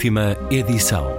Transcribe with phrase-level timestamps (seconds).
[0.00, 1.14] Última edição.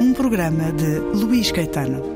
[0.00, 2.13] Um programa de Luís Caetano.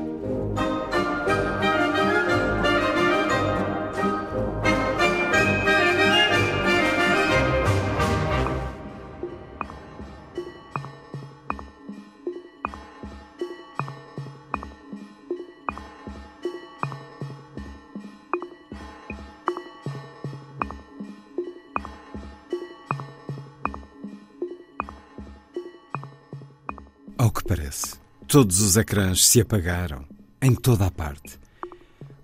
[27.49, 27.95] Parece,
[28.27, 30.05] todos os ecrãs se apagaram,
[30.39, 31.39] em toda a parte.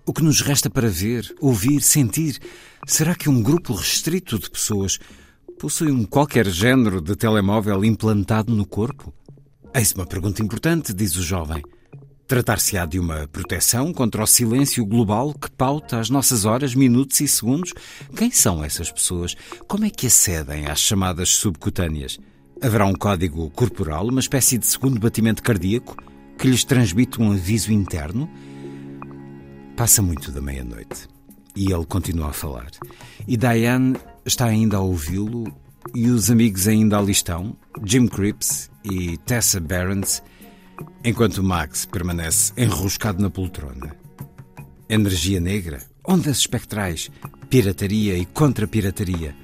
[0.06, 2.38] O que nos resta para ver, ouvir, sentir,
[2.86, 5.00] será que um grupo restrito de pessoas
[5.58, 9.12] possui um qualquer género de telemóvel implantado no corpo?
[9.74, 11.60] Eis uma pergunta importante, diz o jovem.
[12.28, 17.26] Tratar-se-á de uma proteção contra o silêncio global que pauta as nossas horas, minutos e
[17.26, 17.74] segundos?
[18.16, 19.34] Quem são essas pessoas?
[19.66, 22.16] Como é que acedem às chamadas subcutâneas?
[22.62, 25.94] Haverá um código corporal, uma espécie de segundo batimento cardíaco,
[26.38, 28.28] que lhes transmite um aviso interno?
[29.76, 31.06] Passa muito da meia-noite.
[31.54, 32.70] E ele continua a falar.
[33.28, 35.54] E Diane está ainda a ouvi-lo,
[35.94, 40.22] e os amigos ainda ali estão, Jim Cripps e Tessa Barons,
[41.04, 43.94] enquanto Max permanece enroscado na poltrona.
[44.88, 47.10] Energia negra, ondas espectrais,
[47.50, 49.34] pirataria e contra-pirataria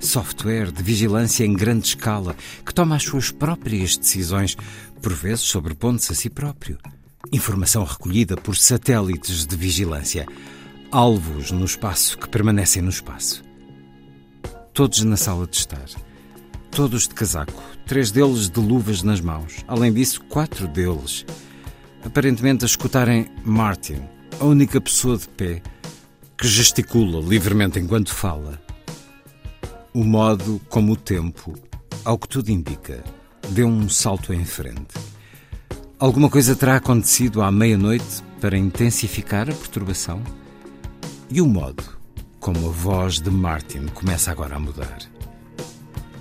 [0.00, 4.56] software de vigilância em grande escala que toma as suas próprias decisões,
[5.02, 6.78] por vezes sobrepondo-se a si próprio.
[7.32, 10.26] Informação recolhida por satélites de vigilância.
[10.90, 13.42] Alvos no espaço que permanecem no espaço.
[14.72, 15.88] Todos na sala de estar.
[16.70, 17.62] Todos de casaco.
[17.86, 19.64] Três deles de luvas nas mãos.
[19.66, 21.26] Além disso, quatro deles.
[22.04, 24.00] Aparentemente a escutarem Martin,
[24.40, 25.62] a única pessoa de pé
[26.36, 28.67] que gesticula livremente enquanto fala.
[29.94, 31.54] O modo como o tempo,
[32.04, 33.02] ao que tudo indica,
[33.48, 34.94] deu um salto em frente.
[35.98, 40.22] Alguma coisa terá acontecido à meia-noite para intensificar a perturbação?
[41.30, 41.82] E o modo
[42.38, 44.98] como a voz de Martin começa agora a mudar?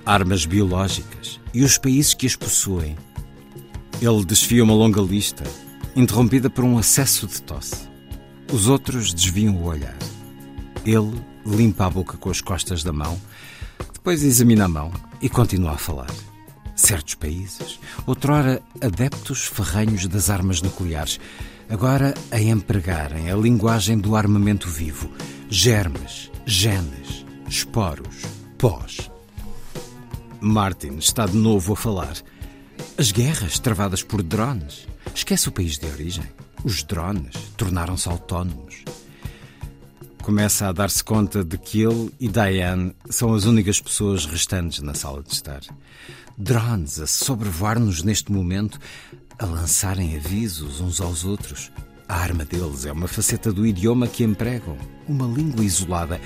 [0.06, 2.96] Armas biológicas e os países que as possuem.
[4.02, 5.44] Ele desfia uma longa lista,
[5.94, 7.88] interrompida por um acesso de tosse.
[8.52, 9.98] Os outros desviam o olhar.
[10.86, 13.20] Ele limpa a boca com as costas da mão
[14.08, 14.90] depois examina a mão
[15.22, 16.10] e continua a falar.
[16.74, 21.20] Certos países, outrora adeptos ferranhos das armas nucleares,
[21.68, 25.12] agora a empregarem a linguagem do armamento vivo,
[25.50, 28.24] germes, genes, esporos,
[28.58, 29.12] pós.
[30.40, 32.16] Martin está de novo a falar.
[32.98, 34.88] As guerras travadas por drones.
[35.14, 36.24] Esquece o país de origem.
[36.64, 38.86] Os drones tornaram-se autónomos
[40.28, 44.94] começa a dar-se conta de que ele e Diane são as únicas pessoas restantes na
[44.94, 45.62] sala de estar.
[46.38, 48.78] Drones a sobrevoar-nos neste momento,
[49.40, 51.72] a lançarem avisos uns aos outros.
[52.10, 54.78] A arma deles é uma faceta do idioma que empregam,
[55.08, 56.20] uma língua isolada,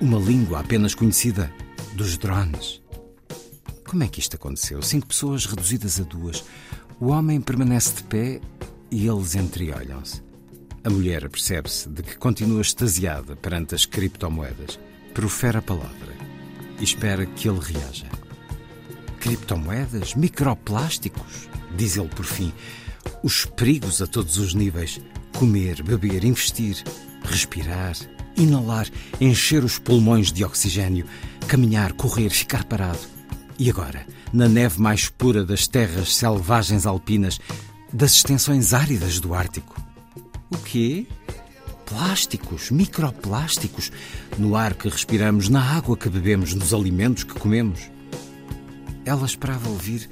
[0.00, 1.52] uma língua apenas conhecida
[1.92, 2.80] dos drones.
[3.86, 4.80] Como é que isto aconteceu?
[4.80, 6.42] Cinco pessoas reduzidas a duas.
[6.98, 8.40] O homem permanece de pé
[8.90, 10.23] e eles entreolham-se.
[10.86, 14.78] A mulher percebe-se de que continua extasiada perante as criptomoedas,
[15.14, 16.14] profere a palavra
[16.78, 18.06] e espera que ele reaja.
[19.18, 20.14] Criptomoedas?
[20.14, 21.48] Microplásticos?
[21.74, 22.52] Diz ele por fim.
[23.22, 25.00] Os perigos a todos os níveis:
[25.38, 26.84] comer, beber, investir,
[27.24, 27.96] respirar,
[28.36, 28.86] inalar,
[29.18, 31.06] encher os pulmões de oxigênio,
[31.48, 33.00] caminhar, correr, ficar parado.
[33.58, 37.40] E agora, na neve mais pura das terras selvagens alpinas,
[37.90, 39.82] das extensões áridas do Ártico,
[40.50, 41.06] o quê?
[41.86, 43.92] Plásticos, microplásticos,
[44.38, 47.90] no ar que respiramos, na água que bebemos, nos alimentos que comemos.
[49.04, 50.08] Ela esperava ouvir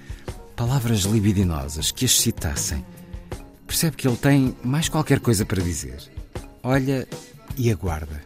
[0.55, 2.85] palavras libidinosas que as citassem.
[3.67, 5.99] Percebe que ele tem mais qualquer coisa para dizer.
[6.63, 7.09] Olha
[7.57, 8.23] e aguarda.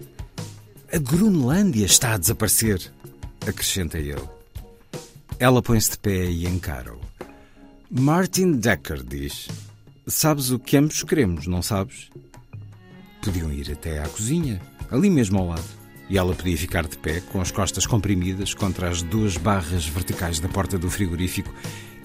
[0.92, 2.92] A Grunlândia está a desaparecer,
[3.46, 4.22] acrescenta ele.
[5.38, 7.00] Ela põe-se de pé e encara-o.
[7.90, 9.48] Martin Decker diz:
[10.08, 12.10] Sabes o que ambos queremos, não sabes?
[13.20, 15.64] Podiam ir até à cozinha, ali mesmo ao lado.
[16.08, 20.38] E ela podia ficar de pé, com as costas comprimidas contra as duas barras verticais
[20.38, 21.52] da porta do frigorífico,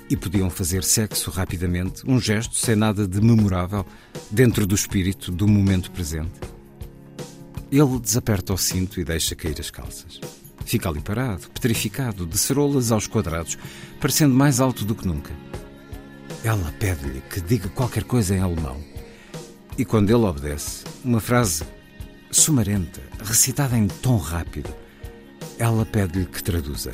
[0.09, 3.85] e podiam fazer sexo rapidamente, um gesto sem nada de memorável,
[4.31, 6.39] dentro do espírito do momento presente.
[7.71, 10.19] Ele desaperta o cinto e deixa cair as calças.
[10.65, 13.59] Fica ali parado, petrificado, de cerolas aos quadrados,
[13.99, 15.50] parecendo mais alto do que nunca.
[16.43, 18.77] Ela pede-lhe que diga qualquer coisa em alemão.
[19.77, 21.63] E quando ele obedece, uma frase
[22.31, 24.73] sumarenta, recitada em tom rápido,
[25.59, 26.91] ela pede-lhe que traduza.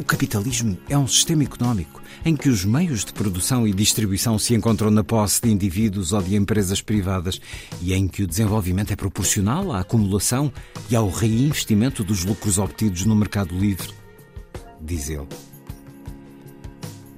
[0.00, 4.54] O capitalismo é um sistema económico em que os meios de produção e distribuição se
[4.54, 7.40] encontram na posse de indivíduos ou de empresas privadas
[7.82, 10.52] e em que o desenvolvimento é proporcional à acumulação
[10.88, 13.92] e ao reinvestimento dos lucros obtidos no mercado livre,
[14.80, 15.26] diz ele.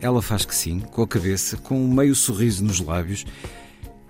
[0.00, 3.25] Ela faz que sim, com a cabeça, com um meio sorriso nos lábios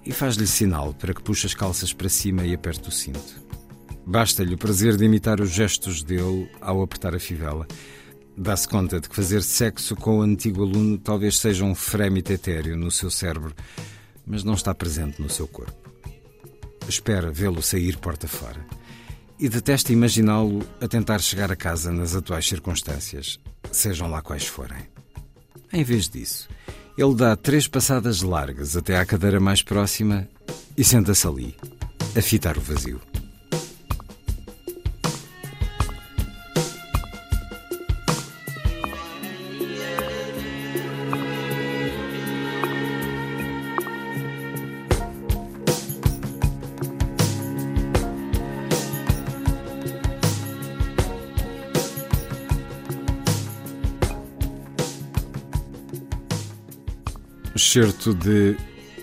[0.04, 3.42] e faz-lhe sinal para que puxe as calças para cima e aperte o cinto.
[4.06, 7.66] Basta-lhe o prazer de imitar os gestos dele ao apertar a fivela.
[8.36, 12.76] Dá-se conta de que fazer sexo com o antigo aluno talvez seja um frémito etéreo
[12.76, 13.54] no seu cérebro,
[14.26, 15.90] mas não está presente no seu corpo.
[16.88, 18.64] Espera vê-lo sair porta fora
[19.38, 23.40] e detesta imaginá-lo a tentar chegar a casa nas atuais circunstâncias,
[23.72, 24.99] sejam lá quais forem.
[25.72, 26.48] Em vez disso,
[26.98, 30.28] ele dá três passadas largas até à cadeira mais próxima
[30.76, 31.56] e senta-se ali,
[32.16, 33.00] a fitar o vazio.
[57.70, 58.56] Excerto de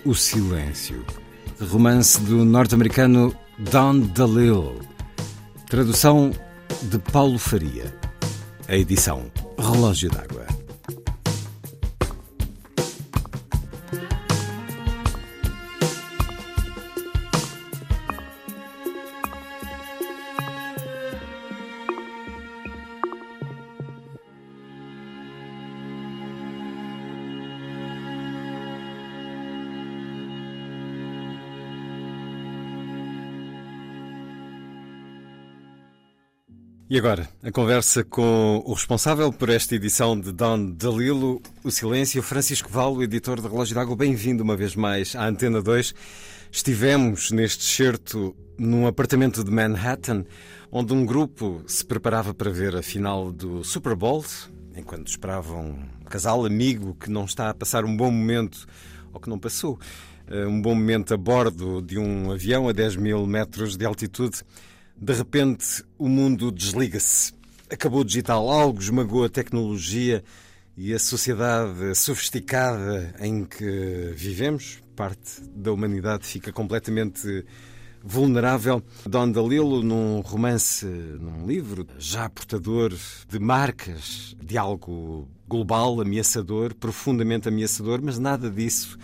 [0.04, 1.02] O Silêncio,
[1.70, 4.78] romance do norte-americano Don DeLille,
[5.70, 6.30] tradução
[6.82, 7.94] de Paulo Faria,
[8.68, 10.37] a edição Relógio d'Água.
[36.90, 42.22] E agora, a conversa com o responsável por esta edição de Don Dalilo, O Silêncio,
[42.22, 43.94] Francisco Valo, editor de Relógio d'Água.
[43.94, 45.94] Bem-vindo uma vez mais à Antena 2.
[46.50, 50.24] Estivemos neste certo num apartamento de Manhattan,
[50.72, 54.24] onde um grupo se preparava para ver a final do Super Bowl,
[54.74, 58.66] enquanto esperavam um casal amigo que não está a passar um bom momento,
[59.12, 59.78] ou que não passou,
[60.26, 64.40] eh, um bom momento a bordo de um avião a 10 mil metros de altitude.
[65.00, 67.32] De repente, o mundo desliga-se.
[67.70, 70.24] Acabou o digital, algo esmagou a tecnologia
[70.76, 77.44] e a sociedade sofisticada em que vivemos, parte da humanidade fica completamente
[78.02, 78.82] vulnerável.
[79.06, 82.92] Don Dalilo, num romance, num livro, já portador
[83.28, 88.98] de marcas de algo global, ameaçador, profundamente ameaçador, mas nada disso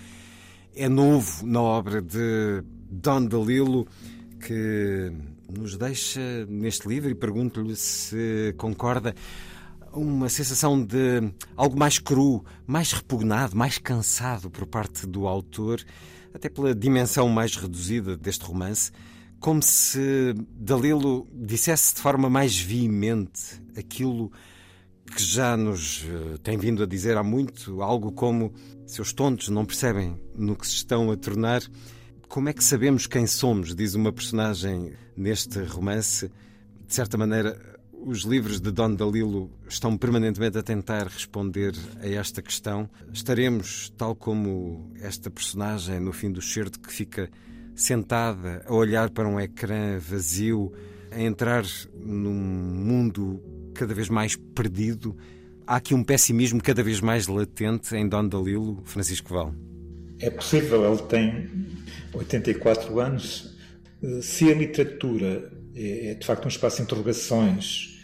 [0.74, 3.86] é novo na obra de Don Dalilo,
[4.40, 5.12] que
[5.48, 9.14] nos deixa neste livro e pergunto-lhe se concorda
[9.92, 15.80] uma sensação de algo mais cru, mais repugnado, mais cansado por parte do autor,
[16.32, 18.90] até pela dimensão mais reduzida deste romance,
[19.38, 24.32] como se Dalilo dissesse de forma mais veemente aquilo
[25.14, 28.52] que já nos eh, tem vindo a dizer há muito, algo como
[28.86, 31.62] seus tontos não percebem no que se estão a tornar.
[32.34, 33.76] Como é que sabemos quem somos?
[33.76, 36.28] Diz uma personagem neste romance.
[36.84, 37.56] De certa maneira,
[37.92, 42.90] os livros de Don Dalilo estão permanentemente a tentar responder a esta questão.
[43.12, 47.30] Estaremos, tal como esta personagem no fim do certo, que fica
[47.72, 50.72] sentada a olhar para um ecrã vazio,
[51.12, 51.64] a entrar
[51.94, 53.40] num mundo
[53.74, 55.16] cada vez mais perdido.
[55.64, 59.54] Há aqui um pessimismo cada vez mais latente em Don Dalilo, Francisco Val.
[60.24, 61.50] É possível, ele tem
[62.14, 63.54] 84 anos.
[64.22, 68.00] Se a literatura é, é de facto um espaço de interrogações,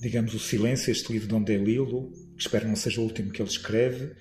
[0.00, 3.42] digamos, o silêncio, este livro de onde Lilo, que espero não seja o último que
[3.42, 4.12] ele escreve,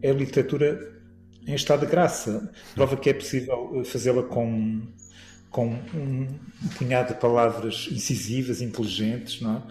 [0.00, 0.98] é literatura
[1.46, 2.50] em estado de graça.
[2.74, 4.80] Prova que é possível eh, fazê-la com,
[5.50, 6.26] com um
[6.78, 9.62] punhado de palavras incisivas, inteligentes, não é?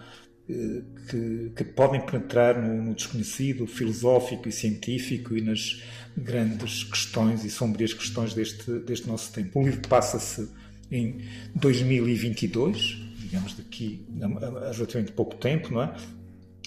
[0.48, 5.82] Eh, que, que, podem penetrar no, no, desconhecido, filosófico e científico e nas
[6.14, 9.58] grandes questões e sombrias questões deste, deste nosso tempo.
[9.58, 10.46] O livro passa-se
[10.90, 11.22] em
[11.54, 12.76] 2022,
[13.20, 15.94] digamos daqui a, relativamente pouco tempo, não é?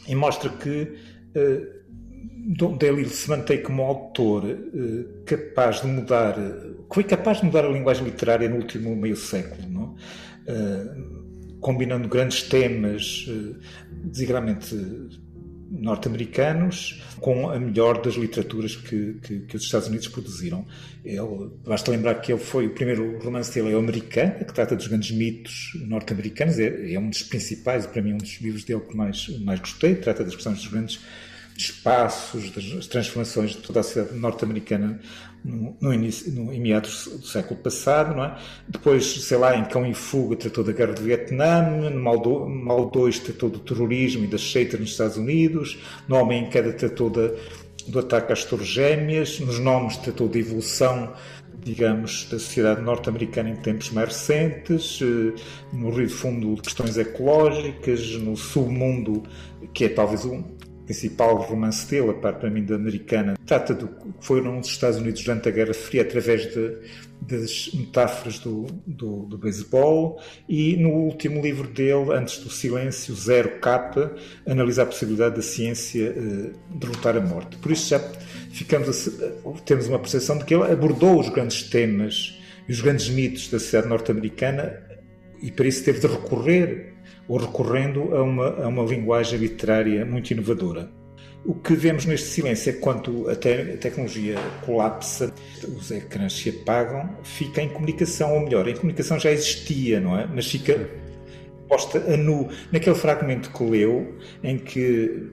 [0.07, 0.97] E mostra que
[1.35, 7.63] uh, Delille se mantém como autor uh, capaz de mudar, que foi capaz de mudar
[7.63, 9.95] a linguagem literária no último meio século, não
[10.47, 10.51] é?
[10.51, 11.06] Uh,
[11.59, 13.55] combinando grandes temas, eh,
[14.03, 14.75] desigualmente
[15.69, 20.65] norte-americanos com a melhor das literaturas que, que, que, os Estados Unidos produziram.
[21.03, 23.81] Ele, basta lembrar que ele foi o primeiro romance dele é o
[24.45, 26.59] que trata dos grandes mitos norte-americanos.
[26.59, 29.95] É, é, um dos principais, para mim, um dos livros dele que mais, mais gostei.
[29.95, 30.99] Trata das questões dos grandes
[31.57, 34.99] espaços, das transformações de toda a sociedade norte-americana
[35.43, 38.37] no, no, início, no, em meados do século passado, não é?
[38.67, 42.89] Depois, sei lá, em Cão em Fuga tratou da Guerra do Vietnã, no Mal, Mal
[42.89, 47.09] 2 tratou do terrorismo e das seitas nos Estados Unidos, no Homem em Queda tratou
[47.09, 47.31] da,
[47.87, 51.13] do ataque às Torres Gêmeas, nos Nomes tratou da evolução
[51.63, 55.33] digamos, da sociedade norte-americana em tempos mais recentes, eh,
[55.73, 59.23] no Rio de Fundo questões ecológicas, no submundo,
[59.73, 60.43] que é talvez um,
[60.87, 64.97] principal romance dele, a parte para mim da americana, trata do que foram os Estados
[64.97, 66.77] Unidos durante a Guerra Fria através de,
[67.21, 73.59] das metáforas do, do, do beisebol e no último livro dele, Antes do Silêncio, Zero
[73.59, 74.11] K,
[74.47, 77.57] analisa a possibilidade da ciência uh, derrotar a morte.
[77.57, 77.99] Por isso já
[78.51, 83.09] ficamos a, temos uma percepção de que ele abordou os grandes temas e os grandes
[83.09, 84.87] mitos da sociedade norte-americana
[85.41, 86.96] e para isso teve de recorrer
[87.27, 90.89] ou recorrendo a uma, a uma linguagem literária muito inovadora.
[91.45, 95.33] O que vemos neste silêncio é quando a, te a, tecnologia colapsa,
[95.77, 100.27] os ecrãs se apagam, fica em comunicação, ou melhor, em comunicação já existia, não é?
[100.27, 100.89] Mas fica
[101.67, 102.49] posta a nu.
[102.71, 105.31] Naquele fragmento que leu, em que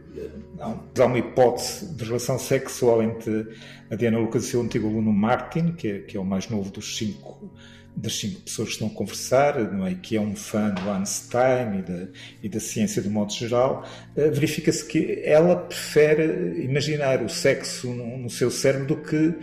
[0.56, 3.48] não, há uma hipótese de relação sexual entre
[3.90, 6.70] a Diana Lucas e seu antigo aluno Martin, que é, que é o mais novo
[6.70, 7.50] dos cinco
[7.96, 9.94] das cinco pessoas que estão a conversar, não é?
[9.94, 12.08] que é um fã do Einstein e da,
[12.42, 13.86] e da ciência do modo geral,
[14.16, 19.34] uh, verifica-se que ela prefere imaginar o sexo no, no, seu cérebro do que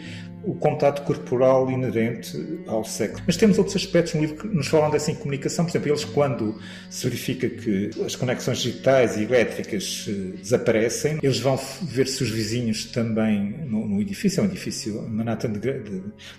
[0.44, 3.24] o contato corporal inerente ao sexo.
[3.28, 5.66] Mas temos outros aspectos no livro que nos falam dessa incomunicação.
[5.66, 11.40] Por exemplo, eles, quando se verifica que as conexões digitais e elétricas uh, desaparecem, eles
[11.40, 15.82] vão ver se os vizinhos também no, no edifício, é um edifício Manhattan de, de,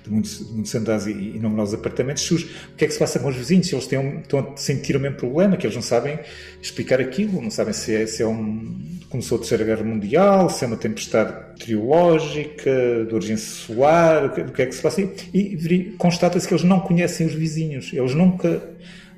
[0.04, 3.18] de, muitos, de muitos andares e, e numerosos apartamentos, o que é que se passa
[3.18, 6.18] com os vizinhos, eles têm, estão a sentir o mesmo problema, que eles não sabem
[6.60, 10.64] explicar aquilo, não sabem se é, se é um começou a Terceira Guerra Mundial, se
[10.64, 15.02] é uma tempestade meteorológica, de origem solar, o que, o que é que se passa.
[15.02, 18.62] E, e constata-se que eles não conhecem os vizinhos, eles nunca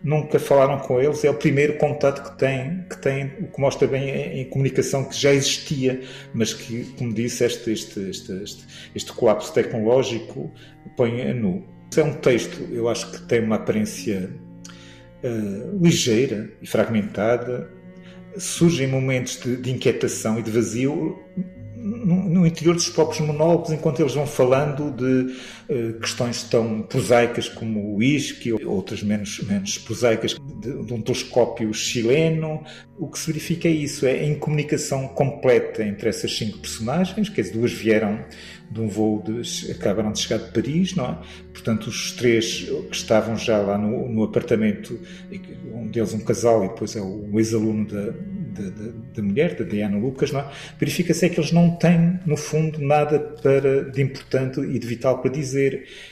[0.04, 3.88] nunca falaram com eles, é o primeiro contato que têm, que têm o que mostra
[3.88, 6.02] bem em, comunicação que já existia,
[6.34, 10.52] mas que, como disse, este, este, este, este, este colapso tecnológico
[10.94, 11.64] põe a nu.
[11.96, 14.28] É um texto, eu acho que tem uma aparência
[15.22, 17.70] uh, ligeira e fragmentada,
[18.36, 21.16] surgem momentos de, de inquietação e de vazio
[21.76, 25.36] no, no, interior dos próprios monólogos, enquanto eles vão falando de
[26.00, 28.00] questões tão prosaicas como o
[28.62, 32.62] ou outras menos, menos prosaicas, de, de, um telescópio chileno.
[32.98, 37.40] O que se verifica é isso, é a incomunicação completa entre essas cinco personagens, que
[37.40, 38.24] as duas vieram
[38.70, 41.18] de um voo de, acabaram de chegar de Paris, não é?
[41.52, 44.98] Portanto, os três que estavam já lá no, no apartamento,
[45.72, 49.96] um deles um casal e depois é o ex-aluno da, da, da, mulher, da Diana
[49.96, 50.44] Lucas, é?
[50.78, 55.18] Verifica-se é que eles não têm, no fundo, nada para, de importante e de vital
[55.18, 55.53] para dizer.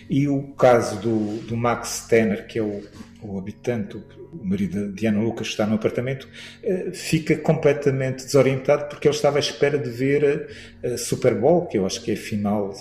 [0.09, 2.83] E o caso do, do Max Tenner, que é o,
[3.23, 6.29] o habitante, o marido de Diana Lucas, que está no apartamento,
[6.63, 10.49] eh, fica completamente desorientado porque ele estava à espera de ver
[10.83, 12.75] a Super Bowl, que eu acho que é a final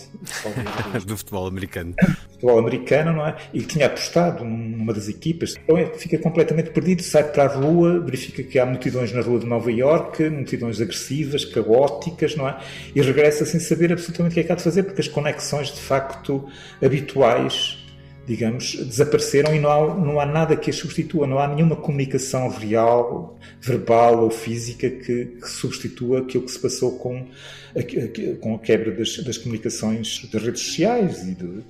[1.05, 1.93] do futebol americano.
[2.31, 3.37] Futebol americano, não é?
[3.53, 5.55] E tinha apostado numa das equipas.
[5.63, 9.39] Então é, fica completamente perdido, sai para a rua, verifica que há multidões na rua
[9.39, 12.59] de Nova Iorque, multidões agressivas, caóticas, não é?
[12.95, 15.71] E regressa sem saber absolutamente o que é que há de fazer, porque as conexões
[15.71, 16.47] de facto
[16.81, 17.80] habituais
[18.25, 22.49] digamos, desapareceram e não há, não há nada que as substitua, não há nenhuma comunicação
[22.49, 27.27] real, verbal ou física que, que substitua aquilo que se passou com
[27.75, 31.63] a, com a quebra das, das comunicações das redes sociais e, de,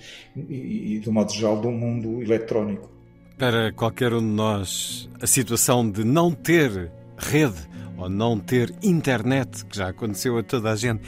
[0.50, 2.90] e, e, do modo geral, do mundo eletrónico.
[3.38, 9.66] Para qualquer um de nós, a situação de não ter rede ou não ter internet,
[9.66, 11.02] que já aconteceu a toda a gente,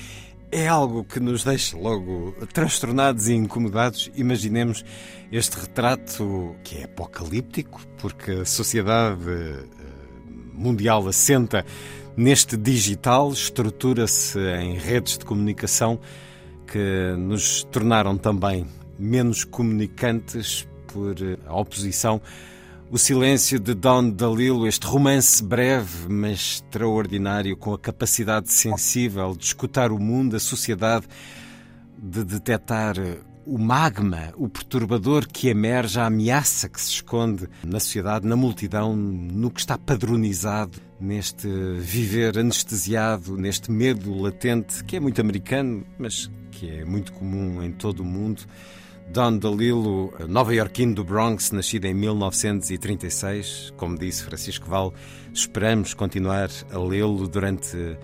[0.53, 4.11] é algo que nos deixa logo transtornados e incomodados.
[4.15, 4.85] Imaginemos
[5.31, 9.63] este retrato que é apocalíptico, porque a sociedade eh,
[10.53, 11.65] mundial assenta
[12.15, 15.99] neste digital, estrutura-se em redes de comunicação
[16.67, 18.67] que nos tornaram também
[18.99, 21.15] menos comunicantes por
[21.47, 22.21] a oposição
[22.93, 29.45] o Silêncio de Don DeLillo, este romance breve, mas extraordinário, com a capacidade sensível de
[29.45, 31.07] escutar o mundo, a sociedade,
[31.97, 32.95] de detectar
[33.47, 38.95] o magma, o perturbador que emerge, a ameaça que se esconde na sociedade, na multidão,
[38.95, 41.47] no que está padronizado, neste
[41.79, 47.71] viver anestesiado, neste medo latente, que é muito americano, mas que é muito comum em
[47.71, 48.43] todo o mundo.
[49.09, 54.93] Don DeLillo, nova-iorquino do Bronx, nascido em 1936, como disse Francisco Val,
[55.33, 57.97] esperamos continuar a lê-lo durante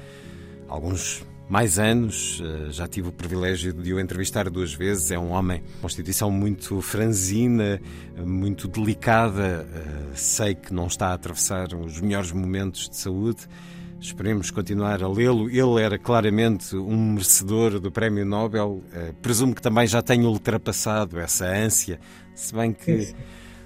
[0.67, 2.41] alguns mais anos.
[2.43, 5.09] Eh, já tive o privilégio de o entrevistar duas vezes.
[5.09, 7.81] É um homem constituição muito franzina,
[8.23, 9.67] muito delicada.
[9.73, 13.47] Eh, sei que não está a atravessar os melhores momentos de saúde.
[14.01, 15.49] Esperemos continuar a lê-lo.
[15.49, 18.81] Ele era claramente um merecedor do Prémio Nobel.
[18.93, 21.99] Eh, presumo que também já tenha ultrapassado essa ânsia,
[22.33, 23.13] se bem que.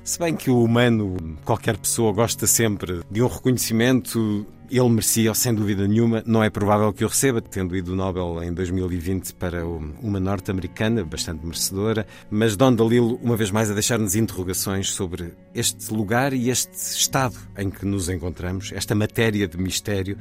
[0.03, 4.45] Se bem que o humano, qualquer pessoa gosta sempre de um reconhecimento
[4.77, 6.23] ele merecia, sem dúvida nenhuma.
[6.25, 11.03] Não é provável que o receba, tendo ido o Nobel em 2020 para uma norte-americana,
[11.03, 12.07] bastante merecedora.
[12.29, 17.35] Mas Don Dalilo, uma vez mais, a deixar-nos interrogações sobre este lugar e este estado
[17.57, 20.17] em que nos encontramos, esta matéria de mistério,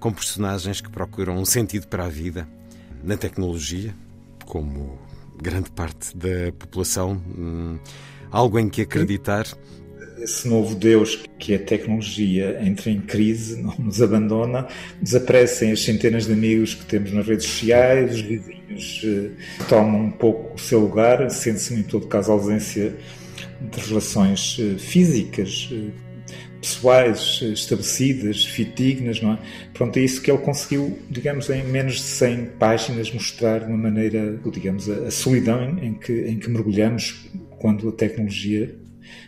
[0.00, 2.48] com personagens que procuram um sentido para a vida
[3.04, 3.94] na tecnologia,
[4.44, 4.98] como
[5.40, 7.78] grande parte da população, hum,
[8.30, 9.46] algo em que acreditar
[10.22, 14.66] esse novo Deus que é a tecnologia entra em crise, não nos abandona,
[15.00, 19.30] desaparecem as centenas de amigos que temos nas redes sociais, os vizinhos eh,
[19.68, 22.94] tomam um pouco o seu lugar, sente-se em todo caso a ausência
[23.60, 25.90] de relações eh, físicas, eh,
[26.60, 29.38] pessoais, eh, estabelecidas, fidedignas, não é?
[29.74, 33.76] Pronto, é isso que ele conseguiu, digamos, em menos de 100 páginas mostrar de uma
[33.76, 38.74] maneira, digamos, a, a solidão em, que, em que mergulhamos quando a tecnologia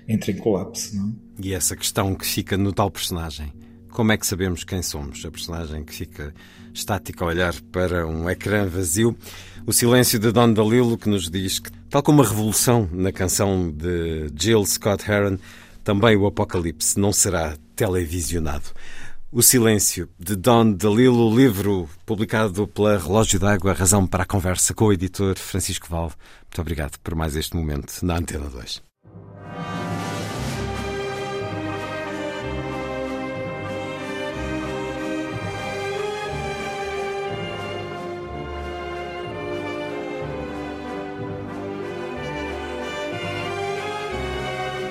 [0.09, 0.97] entra em colapso.
[0.97, 1.13] Não é?
[1.41, 3.53] E essa questão que fica no tal personagem.
[3.91, 5.25] Como é que sabemos quem somos?
[5.25, 6.35] A personagem que fica
[6.73, 9.17] estática a olhar para um ecrã vazio.
[9.67, 13.71] O silêncio de Don Dalilo que nos diz que, tal como a revolução na canção
[13.71, 15.39] de Jill Scott Heron,
[15.85, 18.65] também o apocalipse não será televisionado.
[19.31, 24.85] O Silêncio, de Don DeLillo, livro publicado pela Relógio d'Água, razão para a conversa com
[24.85, 26.13] o editor Francisco Val.
[26.43, 28.94] Muito obrigado por mais este momento na Antena 2.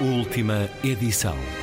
[0.03, 1.62] Última edição.